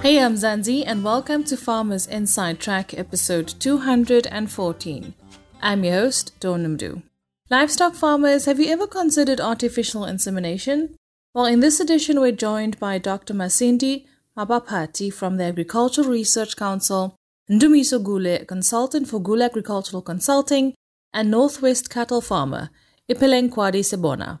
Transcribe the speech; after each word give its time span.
Hey, 0.00 0.20
I'm 0.20 0.36
Zanzi, 0.36 0.84
and 0.86 1.02
welcome 1.02 1.42
to 1.44 1.56
Farmers 1.56 2.06
Inside 2.06 2.60
Track 2.60 2.96
episode 2.96 3.48
214. 3.58 5.14
I'm 5.60 5.84
your 5.84 5.94
host, 5.94 6.38
Dawn 6.38 7.02
Livestock 7.50 7.94
farmers, 7.94 8.44
have 8.44 8.60
you 8.60 8.70
ever 8.70 8.86
considered 8.86 9.40
artificial 9.40 10.04
insemination? 10.04 10.94
Well, 11.34 11.46
in 11.46 11.58
this 11.58 11.80
edition, 11.80 12.20
we're 12.20 12.30
joined 12.30 12.78
by 12.78 12.98
Dr. 12.98 13.34
Masindi 13.34 14.06
Mapapati 14.36 15.12
from 15.12 15.36
the 15.36 15.44
Agricultural 15.44 16.08
Research 16.08 16.56
Council, 16.56 17.16
Ndumiso 17.50 18.00
Gule, 18.00 18.46
consultant 18.46 19.08
for 19.08 19.20
Gule 19.20 19.42
Agricultural 19.42 20.02
Consulting, 20.02 20.74
and 21.12 21.28
Northwest 21.28 21.90
cattle 21.90 22.20
farmer, 22.20 22.70
Ipeleng 23.10 23.50
Kwadi 23.50 23.80
Sebona. 23.80 24.38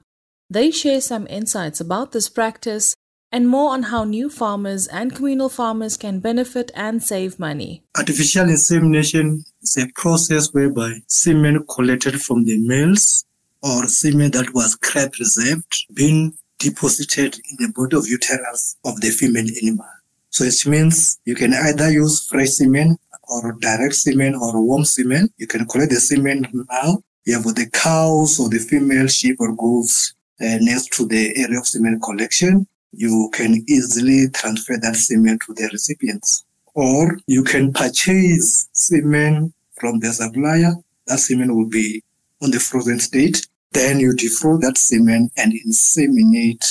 They 0.48 0.70
share 0.70 1.00
some 1.00 1.26
insights 1.26 1.80
about 1.80 2.12
this 2.12 2.28
practice 2.28 2.94
and 3.30 3.48
more 3.48 3.72
on 3.72 3.84
how 3.84 4.04
new 4.04 4.30
farmers 4.30 4.86
and 4.86 5.14
communal 5.14 5.48
farmers 5.48 5.96
can 5.96 6.18
benefit 6.20 6.70
and 6.74 7.02
save 7.02 7.38
money. 7.38 7.82
Artificial 7.96 8.48
insemination 8.48 9.44
is 9.62 9.76
a 9.76 9.86
process 9.94 10.52
whereby 10.52 10.94
semen 11.06 11.64
collected 11.66 12.20
from 12.20 12.44
the 12.44 12.58
males 12.66 13.24
or 13.62 13.86
semen 13.86 14.30
that 14.30 14.54
was 14.54 14.76
cryopreserved 14.76 15.94
being 15.94 16.32
deposited 16.58 17.38
in 17.50 17.56
the 17.58 17.72
body 17.74 17.96
of 17.96 18.08
uterus 18.08 18.76
of 18.84 19.00
the 19.00 19.10
female 19.10 19.46
animal. 19.62 19.86
So 20.30 20.44
it 20.44 20.66
means 20.66 21.18
you 21.24 21.34
can 21.34 21.54
either 21.54 21.90
use 21.90 22.26
fresh 22.28 22.50
semen 22.50 22.98
or 23.28 23.56
direct 23.60 23.94
semen 23.94 24.34
or 24.34 24.62
warm 24.64 24.84
semen. 24.84 25.28
You 25.36 25.46
can 25.46 25.66
collect 25.66 25.90
the 25.90 25.96
semen 25.96 26.46
now. 26.70 27.02
You 27.24 27.34
have 27.34 27.44
the 27.44 27.68
cows 27.72 28.40
or 28.40 28.48
the 28.48 28.58
female 28.58 29.06
sheep 29.06 29.36
or 29.38 29.54
goats 29.54 30.14
uh, 30.40 30.56
next 30.60 30.92
to 30.94 31.06
the 31.06 31.36
area 31.36 31.58
of 31.58 31.66
semen 31.66 32.00
collection 32.00 32.66
you 32.92 33.30
can 33.32 33.64
easily 33.68 34.28
transfer 34.30 34.76
that 34.80 34.96
semen 34.96 35.38
to 35.46 35.54
the 35.54 35.68
recipients. 35.72 36.44
Or 36.74 37.18
you 37.26 37.44
can 37.44 37.72
purchase 37.72 38.68
semen 38.72 39.52
from 39.72 40.00
the 40.00 40.12
supplier. 40.12 40.74
That 41.06 41.18
semen 41.18 41.54
will 41.56 41.68
be 41.68 42.02
on 42.42 42.50
the 42.50 42.60
frozen 42.60 43.00
state. 43.00 43.46
Then 43.72 44.00
you 44.00 44.12
defrost 44.12 44.60
that 44.62 44.78
semen 44.78 45.30
and 45.36 45.52
inseminate 45.52 46.64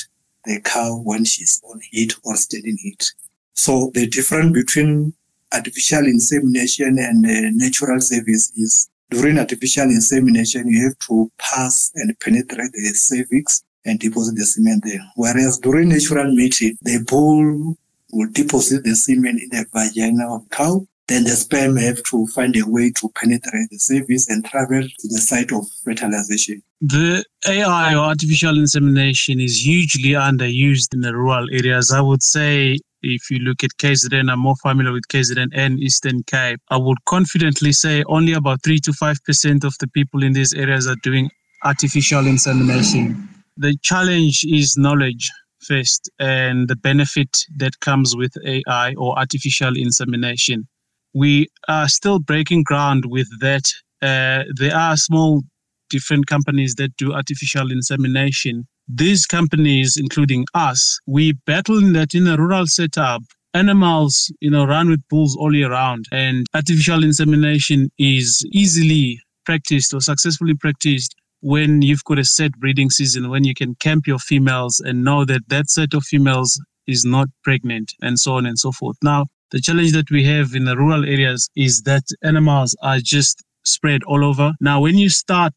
the 0.45 0.61
cow 0.61 1.01
when 1.03 1.25
she's 1.25 1.61
on 1.69 1.79
heat 1.91 2.15
or 2.23 2.35
standing 2.35 2.77
heat. 2.81 3.11
So 3.53 3.91
the 3.93 4.07
difference 4.07 4.53
between 4.53 5.13
artificial 5.53 6.05
insemination 6.05 6.97
and 6.99 7.25
uh, 7.25 7.49
natural 7.53 7.99
service 7.99 8.51
is 8.55 8.89
during 9.09 9.39
artificial 9.39 9.85
insemination, 9.85 10.67
you 10.67 10.83
have 10.85 10.99
to 11.07 11.31
pass 11.37 11.91
and 11.95 12.17
penetrate 12.19 12.71
the 12.73 12.93
cervix 12.93 13.63
and 13.85 13.99
deposit 13.99 14.35
the 14.35 14.45
semen 14.45 14.81
there. 14.83 15.01
Whereas 15.15 15.57
during 15.59 15.89
natural 15.89 16.33
mating, 16.33 16.77
the 16.81 17.03
bull 17.07 17.77
will 18.11 18.29
deposit 18.31 18.83
the 18.83 18.95
semen 18.95 19.39
in 19.39 19.49
the 19.49 19.65
vagina 19.73 20.33
of 20.35 20.49
cow. 20.49 20.85
Then 21.07 21.23
the 21.23 21.31
sperm 21.31 21.77
have 21.77 22.03
to 22.03 22.27
find 22.27 22.53
a 22.57 22.63
way 22.67 22.91
to 22.97 23.09
penetrate 23.15 23.69
the 23.71 23.79
cervix 23.79 24.27
and 24.27 24.43
travel 24.43 24.81
to 24.81 25.07
the 25.07 25.19
site 25.19 25.53
of 25.53 25.65
fertilization. 25.83 26.61
The 26.81 27.23
AI 27.47 27.95
or 27.95 27.99
artificial 27.99 28.57
insemination 28.57 29.39
is 29.39 29.65
hugely 29.65 30.11
underused 30.11 30.93
in 30.93 30.99
the 30.99 31.15
rural 31.15 31.47
areas. 31.53 31.91
I 31.91 32.01
would 32.01 32.21
say 32.21 32.77
if 33.01 33.31
you 33.31 33.39
look 33.39 33.63
at 33.63 33.71
KZN, 33.79 34.29
I'm 34.29 34.39
more 34.39 34.57
familiar 34.57 34.91
with 34.91 35.07
KZN 35.07 35.47
and 35.53 35.79
Eastern 35.79 36.23
Cape. 36.23 36.59
I 36.69 36.77
would 36.77 36.97
confidently 37.05 37.71
say 37.71 38.03
only 38.07 38.33
about 38.33 38.61
3 38.63 38.77
to 38.79 38.91
5% 38.91 39.63
of 39.63 39.73
the 39.79 39.87
people 39.87 40.23
in 40.23 40.33
these 40.33 40.53
areas 40.53 40.87
are 40.87 40.97
doing 41.03 41.29
artificial 41.63 42.27
insemination 42.27 43.36
the 43.57 43.75
challenge 43.81 44.45
is 44.47 44.77
knowledge 44.77 45.31
first 45.61 46.09
and 46.19 46.67
the 46.67 46.75
benefit 46.75 47.29
that 47.57 47.79
comes 47.79 48.15
with 48.15 48.31
AI 48.45 48.93
or 48.95 49.17
artificial 49.17 49.75
insemination. 49.75 50.67
We 51.13 51.47
are 51.67 51.87
still 51.87 52.19
breaking 52.19 52.63
ground 52.63 53.05
with 53.07 53.27
that. 53.39 53.63
Uh, 54.01 54.43
there 54.55 54.75
are 54.75 54.95
small 54.95 55.41
different 55.89 56.27
companies 56.27 56.75
that 56.75 56.95
do 56.97 57.13
artificial 57.13 57.71
insemination. 57.71 58.67
These 58.87 59.25
companies, 59.25 59.97
including 59.97 60.45
us, 60.53 60.99
we 61.07 61.33
battle 61.45 61.79
in 61.79 61.93
that 61.93 62.13
in 62.13 62.27
a 62.27 62.37
rural 62.37 62.67
setup. 62.67 63.21
Animals, 63.53 64.31
you 64.39 64.51
know, 64.51 64.65
run 64.65 64.89
with 64.89 65.01
bulls 65.09 65.35
all 65.35 65.55
year 65.55 65.71
round, 65.71 66.05
and 66.11 66.45
artificial 66.53 67.03
insemination 67.03 67.89
is 67.97 68.45
easily 68.51 69.19
practiced 69.45 69.93
or 69.93 70.01
successfully 70.01 70.53
practiced 70.53 71.15
when 71.41 71.81
you've 71.81 72.03
got 72.03 72.19
a 72.19 72.25
set 72.25 72.51
breeding 72.53 72.89
season, 72.89 73.29
when 73.29 73.43
you 73.43 73.53
can 73.53 73.75
camp 73.75 74.07
your 74.07 74.19
females 74.19 74.79
and 74.79 75.03
know 75.03 75.25
that 75.25 75.41
that 75.49 75.69
set 75.69 75.93
of 75.93 76.03
females 76.03 76.59
is 76.87 77.05
not 77.05 77.27
pregnant 77.43 77.93
and 78.01 78.19
so 78.19 78.35
on 78.35 78.45
and 78.45 78.57
so 78.57 78.71
forth. 78.71 78.97
Now, 79.03 79.25
the 79.51 79.61
challenge 79.61 79.93
that 79.93 80.09
we 80.11 80.23
have 80.25 80.53
in 80.55 80.65
the 80.65 80.75
rural 80.75 81.05
areas 81.05 81.49
is 81.55 81.81
that 81.83 82.03
animals 82.23 82.75
are 82.81 82.99
just 82.99 83.43
spread 83.65 84.03
all 84.03 84.25
over. 84.25 84.53
Now, 84.59 84.81
when 84.81 84.97
you 84.97 85.09
start, 85.09 85.53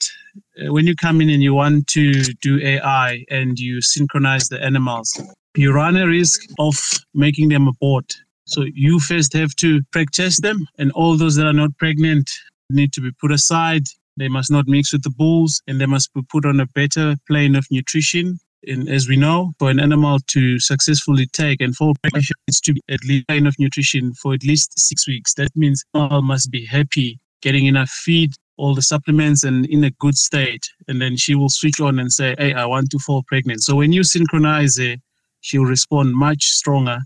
uh, 0.60 0.72
when 0.72 0.86
you 0.86 0.94
come 0.94 1.20
in 1.20 1.30
and 1.30 1.42
you 1.42 1.54
want 1.54 1.86
to 1.88 2.12
do 2.42 2.60
AI 2.60 3.24
and 3.30 3.58
you 3.58 3.80
synchronize 3.80 4.48
the 4.48 4.62
animals, 4.62 5.20
you 5.56 5.72
run 5.72 5.96
a 5.96 6.06
risk 6.06 6.42
of 6.58 6.74
making 7.14 7.48
them 7.48 7.66
abort. 7.68 8.12
So 8.44 8.64
you 8.74 8.98
first 8.98 9.32
have 9.34 9.54
to 9.56 9.80
practice 9.92 10.40
them, 10.40 10.66
and 10.78 10.90
all 10.92 11.16
those 11.16 11.36
that 11.36 11.46
are 11.46 11.52
not 11.52 11.76
pregnant 11.78 12.28
need 12.68 12.92
to 12.92 13.00
be 13.00 13.10
put 13.20 13.32
aside 13.32 13.84
they 14.20 14.28
must 14.28 14.50
not 14.50 14.68
mix 14.68 14.92
with 14.92 15.02
the 15.02 15.10
bulls 15.10 15.62
and 15.66 15.80
they 15.80 15.86
must 15.86 16.12
be 16.14 16.22
put 16.30 16.44
on 16.44 16.60
a 16.60 16.66
better 16.66 17.16
plane 17.26 17.56
of 17.56 17.66
nutrition. 17.70 18.38
And 18.66 18.88
as 18.88 19.08
we 19.08 19.16
know, 19.16 19.52
for 19.58 19.70
an 19.70 19.80
animal 19.80 20.18
to 20.28 20.58
successfully 20.58 21.26
take 21.32 21.62
and 21.62 21.74
fall 21.74 21.94
pregnant, 22.02 22.26
it's 22.46 22.60
to 22.62 22.74
be 22.74 22.82
at 22.90 23.00
least 23.08 23.26
plane 23.28 23.46
of 23.46 23.54
nutrition 23.58 24.12
for 24.14 24.34
at 24.34 24.44
least 24.44 24.78
six 24.78 25.08
weeks. 25.08 25.32
That 25.34 25.50
means 25.56 25.82
animal 25.94 26.20
must 26.20 26.50
be 26.50 26.66
happy, 26.66 27.18
getting 27.40 27.66
enough 27.66 27.88
feed, 27.88 28.32
all 28.58 28.74
the 28.74 28.82
supplements, 28.82 29.44
and 29.44 29.64
in 29.66 29.82
a 29.84 29.90
good 29.92 30.16
state. 30.16 30.68
And 30.88 31.00
then 31.00 31.16
she 31.16 31.34
will 31.34 31.48
switch 31.48 31.80
on 31.80 31.98
and 31.98 32.12
say, 32.12 32.34
"Hey, 32.36 32.52
I 32.52 32.66
want 32.66 32.90
to 32.90 32.98
fall 32.98 33.22
pregnant." 33.26 33.62
So 33.62 33.74
when 33.76 33.92
you 33.92 34.04
synchronize 34.04 34.78
it, 34.78 35.00
she'll 35.40 35.64
respond 35.64 36.14
much 36.14 36.44
stronger 36.44 36.98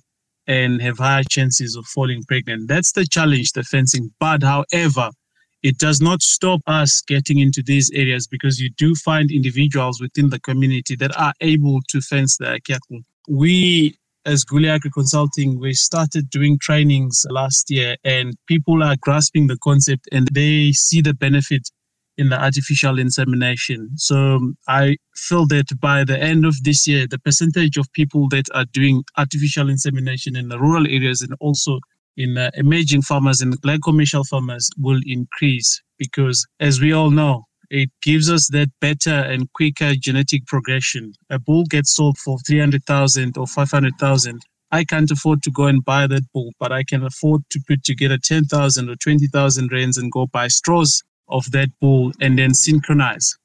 and 0.49 0.83
have 0.83 0.99
higher 0.99 1.23
chances 1.31 1.77
of 1.77 1.87
falling 1.87 2.25
pregnant. 2.25 2.67
That's 2.67 2.93
the 2.93 3.07
challenge, 3.07 3.53
the 3.53 3.63
fencing. 3.63 4.13
But 4.19 4.43
however, 4.43 5.11
it 5.65 5.79
does 5.79 6.01
not 6.01 6.21
stop 6.21 6.61
us 6.67 7.01
getting 7.01 7.39
into 7.39 7.63
these 7.63 7.91
areas 7.95 8.29
because 8.29 8.61
you 8.61 8.71
do 8.77 8.95
find 8.95 9.31
individuals 9.31 9.99
within 9.99 10.29
the 10.29 10.39
community 10.39 10.95
that 10.95 11.19
are 11.19 11.33
able 11.41 11.81
to 11.89 12.03
fence 12.03 12.37
their 12.37 12.59
cattle. 12.61 13.01
We 13.29 13.97
as 14.27 14.45
Gule 14.45 14.71
Agri 14.71 14.91
Consulting, 14.91 15.59
we 15.59 15.73
started 15.75 16.31
doing 16.31 16.59
trainings 16.59 17.25
last 17.31 17.71
year 17.71 17.97
and 18.05 18.35
people 18.47 18.83
are 18.83 18.97
grasping 19.01 19.49
the 19.49 19.59
concept 19.63 20.09
and 20.13 20.29
they 20.33 20.73
see 20.73 21.01
the 21.01 21.15
benefit 21.15 21.69
in 22.17 22.29
the 22.29 22.43
artificial 22.43 22.99
insemination. 22.99 23.91
So 23.97 24.53
I 24.69 24.97
feel 25.17 25.47
that 25.49 25.67
by 25.81 26.05
the 26.05 26.19
end 26.19 26.45
of 26.45 26.55
this 26.63 26.87
year, 26.87 27.07
the 27.07 27.19
percentage 27.19 27.77
of 27.77 27.93
people 27.93 28.29
that 28.29 28.45
are 28.55 28.67
doing 28.73 29.03
artificial 29.19 29.69
insemination 29.69 30.37
in 30.37 30.49
the 30.49 30.59
rural 30.59 30.87
areas 30.87 31.23
and 31.23 31.35
also 31.41 31.81
in 32.17 32.39
uh, 32.39 32.51
emerging 32.55 33.03
farmers 33.03 33.41
and 33.41 33.61
black 33.61 33.81
commercial 33.83 34.25
farmers 34.25 34.71
will 34.79 35.01
increase 35.07 35.83
because, 35.99 36.47
as 36.61 36.81
we 36.81 36.93
all 36.93 37.11
know, 37.11 37.45
it 37.71 37.91
gives 38.03 38.31
us 38.31 38.49
that 38.49 38.69
better 38.81 39.11
and 39.11 39.53
quicker 39.55 39.95
genetic 39.99 40.47
progression. 40.47 41.13
A 41.31 41.39
bull 41.39 41.65
gets 41.65 41.95
sold 41.95 42.19
for 42.19 42.39
300,000 42.47 43.37
or 43.37 43.47
500,000. 43.47 44.43
I 44.71 44.85
can't 44.85 45.11
afford 45.11 45.43
to 45.43 45.51
go 45.51 45.67
and 45.67 45.85
buy 45.85 46.07
that 46.07 46.31
bull, 46.33 46.53
but 46.59 46.73
I 46.73 46.85
can 46.85 47.05
afford 47.05 47.43
to 47.51 47.61
put 47.67 47.85
together 47.85 48.19
10,000 48.23 48.89
or 48.89 48.97
20,000 48.97 49.73
rands 49.73 49.97
and 49.97 50.11
go 50.13 50.27
buy 50.27 50.49
straws 50.49 51.03
of 51.29 51.51
that 51.53 51.69
bull 51.81 52.13
and 52.21 52.39
then 52.39 52.55
synchronize. 52.55 53.37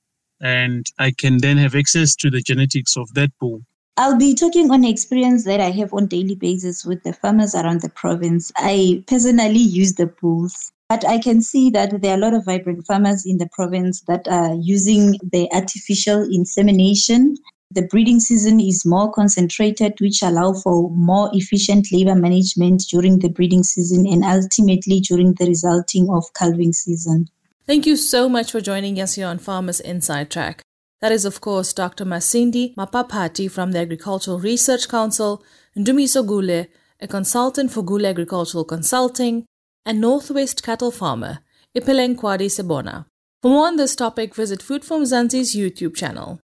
And 0.41 0.85
I 0.97 1.11
can 1.11 1.39
then 1.39 1.57
have 1.57 1.75
access 1.75 2.15
to 2.17 2.29
the 2.29 2.41
genetics 2.41 2.97
of 2.97 3.13
that 3.13 3.31
bull 3.39 3.61
I'll 3.99 4.17
be 4.17 4.33
talking 4.33 4.71
on 4.71 4.85
experience 4.85 5.43
that 5.43 5.59
I 5.59 5.71
have 5.71 5.93
on 5.93 6.07
daily 6.07 6.35
basis 6.35 6.85
with 6.85 7.03
the 7.03 7.11
farmers 7.11 7.53
around 7.53 7.81
the 7.81 7.89
province. 7.89 8.49
I 8.55 9.03
personally 9.07 9.59
use 9.59 9.95
the 9.95 10.05
bulls, 10.05 10.71
but 10.87 11.03
I 11.05 11.17
can 11.17 11.41
see 11.41 11.69
that 11.71 12.01
there 12.01 12.13
are 12.13 12.17
a 12.17 12.21
lot 12.21 12.33
of 12.33 12.45
vibrant 12.45 12.87
farmers 12.87 13.25
in 13.25 13.39
the 13.39 13.49
province 13.51 13.99
that 14.07 14.25
are 14.29 14.55
using 14.55 15.17
the 15.21 15.49
artificial 15.51 16.23
insemination. 16.23 17.35
The 17.71 17.87
breeding 17.87 18.21
season 18.21 18.61
is 18.61 18.85
more 18.85 19.11
concentrated, 19.11 19.99
which 19.99 20.23
allow 20.23 20.53
for 20.53 20.89
more 20.91 21.29
efficient 21.33 21.87
labor 21.91 22.15
management 22.15 22.85
during 22.89 23.19
the 23.19 23.27
breeding 23.27 23.63
season 23.63 24.07
and 24.07 24.23
ultimately 24.23 25.01
during 25.01 25.33
the 25.33 25.45
resulting 25.45 26.09
of 26.09 26.23
calving 26.35 26.71
season. 26.71 27.27
Thank 27.67 27.85
you 27.85 27.97
so 27.97 28.29
much 28.29 28.53
for 28.53 28.61
joining 28.61 28.97
us 29.01 29.15
here 29.15 29.27
on 29.27 29.39
Farmers 29.39 29.81
Inside 29.81 30.31
Track. 30.31 30.63
That 31.01 31.11
is, 31.13 31.23
of 31.23 31.39
course, 31.39 31.71
Dr. 31.71 32.03
Masindi 32.05 32.75
Mapapati 32.75 33.49
from 33.49 33.71
the 33.71 33.79
Agricultural 33.79 34.39
Research 34.39 34.89
Council, 34.89 35.43
Ndumiso 35.77 36.25
Gule, 36.25 36.67
a 36.99 37.07
consultant 37.07 37.71
for 37.71 37.83
Gule 37.83 38.05
Agricultural 38.05 38.65
Consulting, 38.65 39.45
and 39.85 40.01
Northwest 40.01 40.61
cattle 40.61 40.91
farmer, 40.91 41.39
Ipeleng 41.75 42.17
Kwadi 42.17 42.47
Sebona. 42.47 43.05
For 43.41 43.49
more 43.49 43.67
on 43.67 43.77
this 43.77 43.95
topic, 43.95 44.35
visit 44.35 44.61
Food 44.61 44.83
for 44.83 44.99
Mzansi's 44.99 45.55
YouTube 45.55 45.95
channel. 45.95 46.41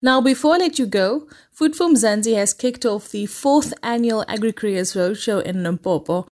Now, 0.00 0.22
before 0.22 0.54
I 0.54 0.58
let 0.58 0.78
you 0.78 0.86
go, 0.86 1.28
Food 1.52 1.76
for 1.76 1.88
Mzansi 1.88 2.34
has 2.34 2.54
kicked 2.54 2.86
off 2.86 3.10
the 3.10 3.26
fourth 3.26 3.74
annual 3.82 4.24
Agri 4.26 4.52
AgriCareers 4.52 4.96
Roadshow 4.96 5.42
in 5.42 5.62
Limpopo, 5.62 6.26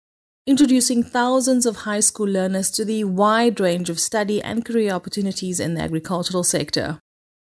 introducing 0.46 1.02
thousands 1.02 1.66
of 1.66 1.78
high 1.78 2.00
school 2.00 2.28
learners 2.28 2.70
to 2.70 2.84
the 2.84 3.02
wide 3.02 3.58
range 3.58 3.90
of 3.90 3.98
study 3.98 4.40
and 4.40 4.64
career 4.64 4.92
opportunities 4.92 5.58
in 5.58 5.74
the 5.74 5.80
agricultural 5.80 6.44
sector. 6.44 7.00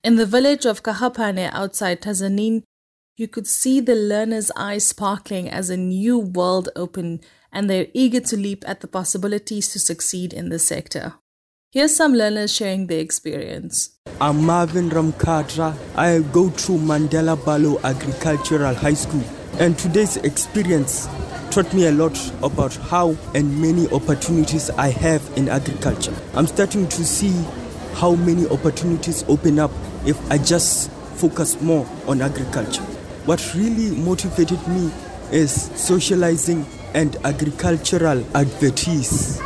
In 0.05 0.17
the 0.17 0.27
village 0.27 0.67
of 0.67 0.83
Kahapane 0.83 1.49
outside 1.53 2.03
Tzaneen, 2.03 2.65
you 3.17 3.29
could 3.29 3.47
see 3.47 3.79
the 3.79 3.95
learners' 3.95 4.51
eyes 4.57 4.85
sparkling 4.85 5.49
as 5.49 5.71
a 5.71 5.77
new 5.77 6.19
world 6.19 6.69
opened 6.75 7.25
and 7.53 7.71
they're 7.71 7.87
eager 7.95 8.19
to 8.19 8.37
leap 8.37 8.65
at 8.67 8.81
the 8.81 8.89
possibilities 8.89 9.69
to 9.69 9.79
succeed 9.79 10.33
in 10.33 10.49
this 10.49 10.67
sector. 10.67 11.15
Here's 11.71 11.95
some 11.95 12.15
learners 12.15 12.53
sharing 12.53 12.89
their 12.89 12.99
experience. 12.99 13.97
I'm 14.21 14.45
Marvin 14.45 14.91
Ramkadra. 14.91 15.79
I 15.95 16.19
go 16.33 16.51
through 16.51 16.79
Mandela 16.79 17.37
Balo 17.37 17.81
Agricultural 17.85 18.75
High 18.75 18.95
School, 18.95 19.23
and 19.61 19.79
today's 19.79 20.17
experience 20.17 21.07
taught 21.53 21.73
me 21.73 21.87
a 21.87 21.93
lot 21.93 22.19
about 22.43 22.75
how 22.75 23.17
and 23.37 23.57
many 23.63 23.89
opportunities 23.93 24.69
I 24.71 24.89
have 24.89 25.23
in 25.37 25.49
agriculture. 25.49 26.15
I'm 26.35 26.49
starting 26.49 26.89
to 26.89 27.05
see 27.05 27.45
how 27.95 28.17
many 28.17 28.49
opportunities 28.49 29.23
open 29.29 29.61
up 29.61 29.71
if 30.07 30.19
I 30.31 30.39
just 30.39 30.91
focus 31.17 31.61
more 31.61 31.87
on 32.07 32.23
agriculture. 32.23 32.83
What 33.25 33.55
really 33.55 33.97
motivated 33.97 34.67
me 34.69 34.91
is 35.31 35.53
socializing 35.77 36.67
and 36.95 37.17
agricultural 37.25 38.25
advertise. 38.37 39.41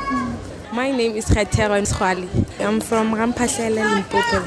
My 0.72 0.90
name 0.90 1.12
is 1.12 1.26
Khaitero 1.26 1.80
Mskhwali. 1.80 2.28
I'm 2.60 2.80
from 2.80 3.12
Ramphahlele, 3.12 3.94
Limpopo, 3.94 4.38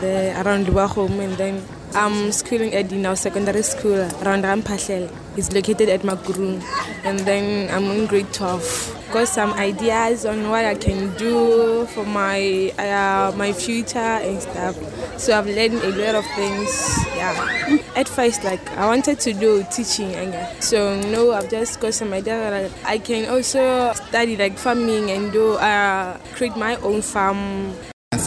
around 0.41 0.67
Luahome, 0.67 1.19
and 1.19 1.33
then 1.37 1.63
I'm 1.95 2.31
schooling 2.31 2.73
at 2.73 2.87
Dinao 2.87 3.17
Secondary 3.17 3.63
School 3.63 3.99
around 4.23 4.43
Ramphahlele. 4.43 5.09
It's 5.37 5.51
located 5.53 5.89
at 5.89 6.01
Makurung, 6.01 6.61
and 7.03 7.19
then 7.19 7.69
I'm 7.73 7.85
in 7.91 8.05
grade 8.05 8.31
12 8.33 8.98
got 9.11 9.27
some 9.27 9.53
ideas 9.53 10.25
on 10.25 10.49
what 10.49 10.65
I 10.65 10.75
can 10.75 11.15
do 11.17 11.85
for 11.87 12.05
my 12.05 12.71
uh, 12.77 13.31
my 13.35 13.53
future 13.53 13.97
and 13.99 14.41
stuff. 14.41 14.75
So 15.19 15.37
I've 15.37 15.47
learned 15.47 15.81
a 15.83 15.89
lot 15.89 16.15
of 16.15 16.25
things. 16.35 16.69
Yeah. 17.15 17.79
At 17.95 18.07
first, 18.07 18.43
like 18.43 18.61
I 18.77 18.85
wanted 18.85 19.19
to 19.21 19.33
do 19.33 19.65
teaching, 19.71 20.13
and 20.13 20.63
so 20.63 20.99
no, 21.11 21.33
I've 21.33 21.49
just 21.49 21.79
got 21.79 21.93
some 21.93 22.13
ideas. 22.13 22.71
I 22.85 22.99
can 22.99 23.29
also 23.29 23.93
study 23.93 24.37
like 24.37 24.57
farming 24.57 25.11
and 25.11 25.31
do 25.31 25.53
uh, 25.53 26.17
create 26.33 26.55
my 26.55 26.75
own 26.77 27.01
farm. 27.01 27.73